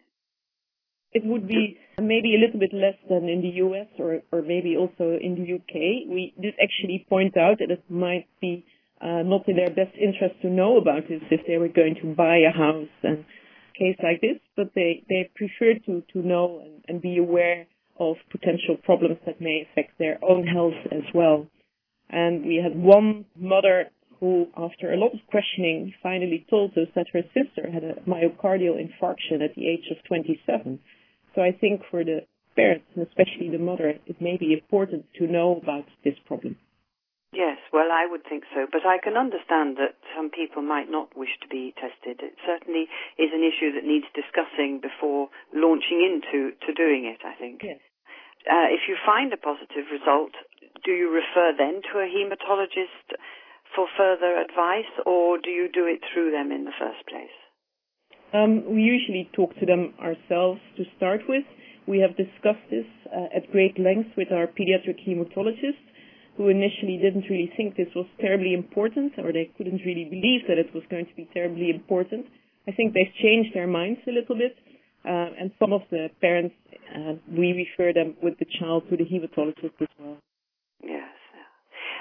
It 1.12 1.24
would 1.24 1.46
be 1.48 1.78
maybe 1.98 2.34
a 2.34 2.38
little 2.38 2.60
bit 2.60 2.74
less 2.74 2.98
than 3.08 3.28
in 3.28 3.40
the 3.40 3.64
US 3.64 3.86
or, 3.98 4.20
or 4.32 4.42
maybe 4.42 4.76
also 4.76 5.16
in 5.20 5.34
the 5.36 5.54
UK. 5.54 6.08
We 6.08 6.34
did 6.40 6.54
actually 6.62 7.06
point 7.08 7.36
out 7.36 7.58
that 7.60 7.70
it 7.70 7.84
might 7.88 8.26
be 8.40 8.66
uh, 9.00 9.22
not 9.22 9.48
in 9.48 9.56
their 9.56 9.70
best 9.70 9.96
interest 9.96 10.40
to 10.42 10.48
know 10.48 10.78
about 10.78 11.08
this 11.08 11.22
if 11.30 11.46
they 11.46 11.58
were 11.58 11.68
going 11.68 11.96
to 12.02 12.14
buy 12.14 12.38
a 12.38 12.50
house 12.50 12.88
and 13.02 13.24
case 13.78 13.96
like 14.02 14.20
this, 14.20 14.38
but 14.56 14.70
they, 14.74 15.04
they 15.08 15.30
prefer 15.34 15.78
to, 15.86 16.02
to 16.12 16.26
know 16.26 16.60
and, 16.64 16.84
and 16.88 17.02
be 17.02 17.18
aware 17.18 17.66
of 17.98 18.16
potential 18.30 18.76
problems 18.82 19.18
that 19.26 19.40
may 19.40 19.66
affect 19.70 19.98
their 19.98 20.18
own 20.22 20.46
health 20.46 20.80
as 20.90 21.04
well. 21.14 21.46
And 22.08 22.44
we 22.44 22.56
had 22.56 22.76
one 22.76 23.24
mother 23.36 23.90
who, 24.20 24.46
after 24.56 24.92
a 24.92 24.96
lot 24.96 25.12
of 25.12 25.20
questioning, 25.30 25.92
finally 26.02 26.46
told 26.48 26.72
us 26.72 26.88
that 26.94 27.06
her 27.12 27.22
sister 27.34 27.70
had 27.70 27.84
a 27.84 27.94
myocardial 28.08 28.76
infarction 28.80 29.42
at 29.42 29.54
the 29.54 29.68
age 29.68 29.90
of 29.90 30.02
27. 30.08 30.78
So 31.34 31.42
I 31.42 31.52
think 31.52 31.82
for 31.90 32.04
the 32.04 32.26
parents, 32.56 32.86
and 32.94 33.06
especially 33.06 33.50
the 33.50 33.58
mother, 33.58 33.94
it 34.06 34.20
may 34.20 34.36
be 34.36 34.52
important 34.52 35.04
to 35.18 35.26
know 35.26 35.60
about 35.62 35.84
this 36.04 36.16
problem. 36.26 36.56
Yes, 37.36 37.58
well, 37.72 37.92
I 37.92 38.08
would 38.08 38.24
think 38.24 38.44
so, 38.54 38.64
but 38.64 38.86
I 38.88 38.96
can 38.96 39.20
understand 39.20 39.76
that 39.76 40.00
some 40.16 40.30
people 40.30 40.62
might 40.62 40.88
not 40.88 41.12
wish 41.12 41.36
to 41.42 41.48
be 41.48 41.74
tested. 41.76 42.24
It 42.24 42.32
certainly 42.48 42.88
is 43.20 43.28
an 43.36 43.44
issue 43.44 43.76
that 43.76 43.84
needs 43.84 44.08
discussing 44.16 44.80
before 44.80 45.28
launching 45.52 46.00
into 46.00 46.56
to 46.64 46.72
doing 46.72 47.04
it. 47.04 47.20
I 47.26 47.36
think. 47.36 47.60
Yes. 47.62 47.76
Uh, 48.48 48.72
if 48.72 48.88
you 48.88 48.96
find 49.04 49.32
a 49.34 49.36
positive 49.36 49.90
result, 49.92 50.32
do 50.84 50.92
you 50.92 51.10
refer 51.10 51.52
then 51.52 51.82
to 51.92 51.98
a 51.98 52.08
hematologist 52.08 53.18
for 53.76 53.86
further 53.96 54.40
advice, 54.40 54.90
or 55.04 55.38
do 55.38 55.50
you 55.50 55.68
do 55.72 55.84
it 55.84 56.00
through 56.12 56.32
them 56.32 56.50
in 56.50 56.64
the 56.64 56.72
first 56.78 57.06
place? 57.06 57.36
Um, 58.32 58.64
we 58.74 58.82
usually 58.82 59.30
talk 59.36 59.54
to 59.60 59.66
them 59.66 59.94
ourselves 60.00 60.60
to 60.76 60.84
start 60.96 61.20
with. 61.28 61.44
We 61.86 62.00
have 62.00 62.16
discussed 62.16 62.66
this 62.70 62.88
uh, 63.06 63.36
at 63.36 63.52
great 63.52 63.78
length 63.78 64.10
with 64.16 64.32
our 64.32 64.48
pediatric 64.48 64.98
hematologist 65.06 65.78
who 66.36 66.48
initially 66.48 66.98
didn't 67.00 67.30
really 67.30 67.50
think 67.56 67.76
this 67.76 67.92
was 67.94 68.06
terribly 68.20 68.52
important, 68.52 69.12
or 69.18 69.32
they 69.32 69.50
couldn't 69.56 69.80
really 69.86 70.04
believe 70.04 70.42
that 70.48 70.58
it 70.58 70.74
was 70.74 70.82
going 70.90 71.06
to 71.06 71.14
be 71.14 71.28
terribly 71.32 71.70
important. 71.70 72.26
I 72.68 72.72
think 72.72 72.92
they've 72.92 73.14
changed 73.22 73.54
their 73.54 73.66
minds 73.66 74.00
a 74.06 74.12
little 74.12 74.36
bit, 74.36 74.54
uh, 75.04 75.32
and 75.40 75.50
some 75.58 75.72
of 75.72 75.82
the 75.90 76.08
parents, 76.20 76.54
uh, 76.94 77.14
we 77.30 77.64
refer 77.64 77.92
them 77.92 78.16
with 78.22 78.38
the 78.38 78.46
child 78.58 78.84
to 78.90 78.96
the 78.96 79.04
hematologist 79.04 79.80
as 79.80 79.88
well. 79.98 80.18
Yes. 80.82 81.15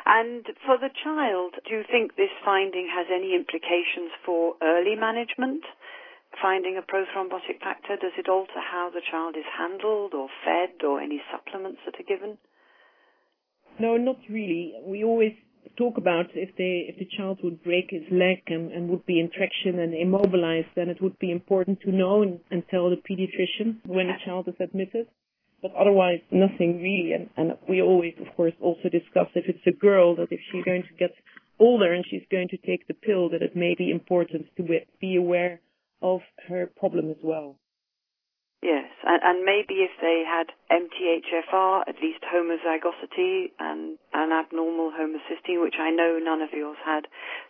And 0.06 0.46
for 0.66 0.78
the 0.78 0.94
child, 1.04 1.56
do 1.68 1.76
you 1.76 1.84
think 1.90 2.16
this 2.16 2.30
finding 2.44 2.88
has 2.94 3.08
any 3.10 3.34
implications 3.34 4.14
for 4.24 4.54
early 4.62 4.96
management? 4.96 5.64
Finding 6.42 6.78
a 6.78 6.82
prothrombotic 6.82 7.60
factor, 7.64 7.96
does 7.96 8.12
it 8.18 8.30
alter 8.30 8.60
how 8.60 8.92
the 8.94 9.02
child 9.10 9.36
is 9.38 9.46
handled 9.58 10.14
or 10.14 10.28
fed 10.44 10.84
or 10.86 11.02
any 11.02 11.22
supplements 11.32 11.80
that 11.86 11.96
are 12.00 12.04
given? 12.04 12.38
No, 13.80 13.98
not 13.98 14.18
really. 14.30 14.74
We 14.86 15.04
always 15.04 15.34
talk 15.78 15.98
about 15.98 16.28
if 16.36 16.56
they 16.56 16.86
if 16.88 17.00
the 17.00 17.08
child 17.18 17.40
would 17.44 17.64
break 17.64 17.90
his 17.90 18.04
leg 18.12 18.44
and, 18.48 18.72
and 18.72 18.90
would 18.90 19.06
be 19.06 19.20
in 19.20 19.30
traction 19.32 19.80
and 19.80 19.94
immobilized, 19.94 20.68
then 20.76 20.90
it 20.90 21.02
would 21.02 21.18
be 21.20 21.32
important 21.32 21.82
to 21.82 21.92
know 21.92 22.22
and, 22.22 22.40
and 22.52 22.64
tell 22.70 22.90
the 22.90 22.98
pediatrician 22.98 23.78
when 23.86 24.08
the 24.08 24.14
child 24.24 24.48
is 24.48 24.56
admitted. 24.60 25.08
But 25.66 25.82
otherwise, 25.82 26.22
nothing 26.30 26.78
really. 26.80 27.14
And, 27.14 27.28
and 27.36 27.58
we 27.68 27.82
always, 27.82 28.14
of 28.22 28.28
course, 28.38 28.54
also 28.62 28.88
discuss 28.88 29.34
if 29.34 29.50
it's 29.50 29.66
a 29.66 29.72
girl 29.72 30.16
that 30.18 30.28
if 30.30 30.40
she's 30.52 30.64
going 30.64 30.84
to 30.84 30.94
get 30.94 31.10
older 31.60 31.92
and 31.92 32.06
she's 32.08 32.22
going 32.30 32.50
to 32.50 32.58
take 32.58 32.86
the 32.88 32.94
pill, 32.94 33.30
that 33.30 33.42
it 33.42 33.56
may 33.56 33.74
be 33.74 33.90
important 33.90 34.46
to 34.58 34.64
be 35.02 35.16
aware 35.16 35.60
of 36.04 36.22
her 36.48 36.70
problem 36.78 37.10
as 37.10 37.18
well. 37.24 37.58
Yes, 38.62 38.86
and, 39.06 39.22
and 39.26 39.46
maybe 39.46 39.82
if 39.82 39.90
they 40.02 40.22
had 40.22 40.54
MTHFR, 40.70 41.90
at 41.90 41.96
least 41.98 42.22
homozygosity 42.22 43.50
and 43.58 43.98
an 44.14 44.30
abnormal 44.34 44.92
homocysteine, 44.94 45.64
which 45.64 45.82
I 45.82 45.90
know 45.90 46.20
none 46.22 46.44
of 46.44 46.50
yours 46.54 46.78
had, 46.86 47.08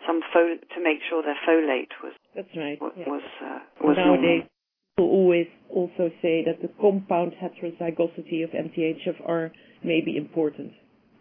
some 0.07 0.21
fol- 0.31 0.55
to 0.55 0.79
make 0.81 0.99
sure 1.09 1.21
their 1.21 1.39
folate 1.47 1.91
was 2.01 2.13
that's 2.33 2.47
right. 2.55 2.79
was 2.81 2.93
was, 3.07 3.23
uh, 3.43 3.59
was 3.81 3.97
nowadays 3.97 4.47
people 4.95 5.11
always 5.11 5.47
also 5.69 6.09
say 6.21 6.45
that 6.45 6.61
the 6.61 6.69
compound 6.79 7.33
heterozygosity 7.43 8.43
of 8.43 8.51
MTHFR 8.51 9.51
may 9.83 9.99
be 9.99 10.15
important. 10.15 10.71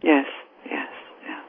Yes, 0.02 0.26
yes, 0.64 0.86
yeah. 1.26 1.40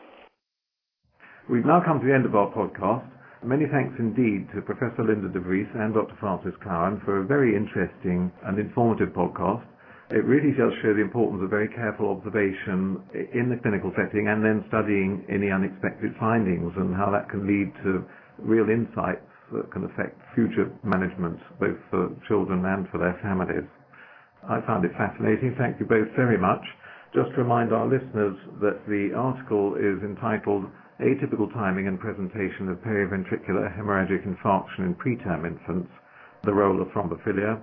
We've 1.49 1.65
now 1.65 1.83
come 1.85 1.99
to 1.99 2.05
the 2.07 2.13
end 2.13 2.25
of 2.25 2.33
our 2.33 2.51
podcast. 2.51 3.05
Many 3.43 3.65
thanks 3.71 3.93
indeed 3.99 4.47
to 4.55 4.61
Professor 4.61 5.05
Linda 5.05 5.29
de 5.29 5.39
Vries 5.39 5.67
and 5.75 5.93
Dr. 5.93 6.15
Frances 6.19 6.55
Cowan 6.63 6.99
for 7.05 7.21
a 7.21 7.25
very 7.25 7.55
interesting 7.55 8.31
and 8.45 8.57
informative 8.57 9.09
podcast. 9.09 9.63
It 10.09 10.25
really 10.25 10.49
does 10.57 10.73
show 10.81 10.93
the 10.93 11.01
importance 11.01 11.43
of 11.43 11.51
very 11.51 11.69
careful 11.69 12.09
observation 12.09 13.05
in 13.33 13.53
the 13.53 13.57
clinical 13.61 13.93
setting 13.93 14.29
and 14.29 14.41
then 14.43 14.65
studying 14.69 15.25
any 15.29 15.51
unexpected 15.51 16.13
findings 16.19 16.73
and 16.77 16.95
how 16.95 17.11
that 17.11 17.29
can 17.29 17.45
lead 17.45 17.69
to 17.85 18.01
real 18.39 18.69
insights 18.69 19.21
that 19.55 19.71
can 19.71 19.85
affect 19.85 20.19
future 20.35 20.71
management 20.83 21.39
both 21.59 21.77
for 21.89 22.09
children 22.27 22.63
and 22.65 22.87
for 22.89 22.97
their 22.97 23.17
families. 23.21 23.67
I 24.47 24.61
found 24.67 24.85
it 24.85 24.91
fascinating. 24.97 25.55
Thank 25.57 25.79
you 25.79 25.85
both 25.85 26.07
very 26.15 26.37
much. 26.37 26.61
Just 27.13 27.31
to 27.31 27.37
remind 27.41 27.71
our 27.73 27.87
listeners 27.87 28.35
that 28.61 28.85
the 28.87 29.13
article 29.15 29.75
is 29.75 30.03
entitled 30.03 30.65
atypical 30.99 31.51
timing 31.53 31.87
and 31.87 31.99
presentation 31.99 32.69
of 32.69 32.77
periventricular 32.79 33.67
hemorrhagic 33.75 34.23
infarction 34.27 34.79
in 34.79 34.95
preterm 34.95 35.45
infants, 35.47 35.89
the 36.43 36.53
role 36.53 36.81
of 36.81 36.87
thrombophilia. 36.89 37.59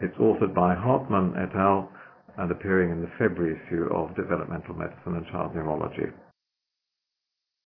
It's 0.00 0.16
authored 0.18 0.54
by 0.54 0.74
Harteman 0.74 1.36
et 1.36 1.54
al. 1.56 1.90
and 2.38 2.50
appearing 2.50 2.90
in 2.90 3.02
the 3.02 3.10
February 3.18 3.60
issue 3.66 3.84
of 3.92 4.16
Developmental 4.16 4.74
Medicine 4.74 5.16
and 5.16 5.26
Child 5.26 5.54
Neurology. 5.54 6.06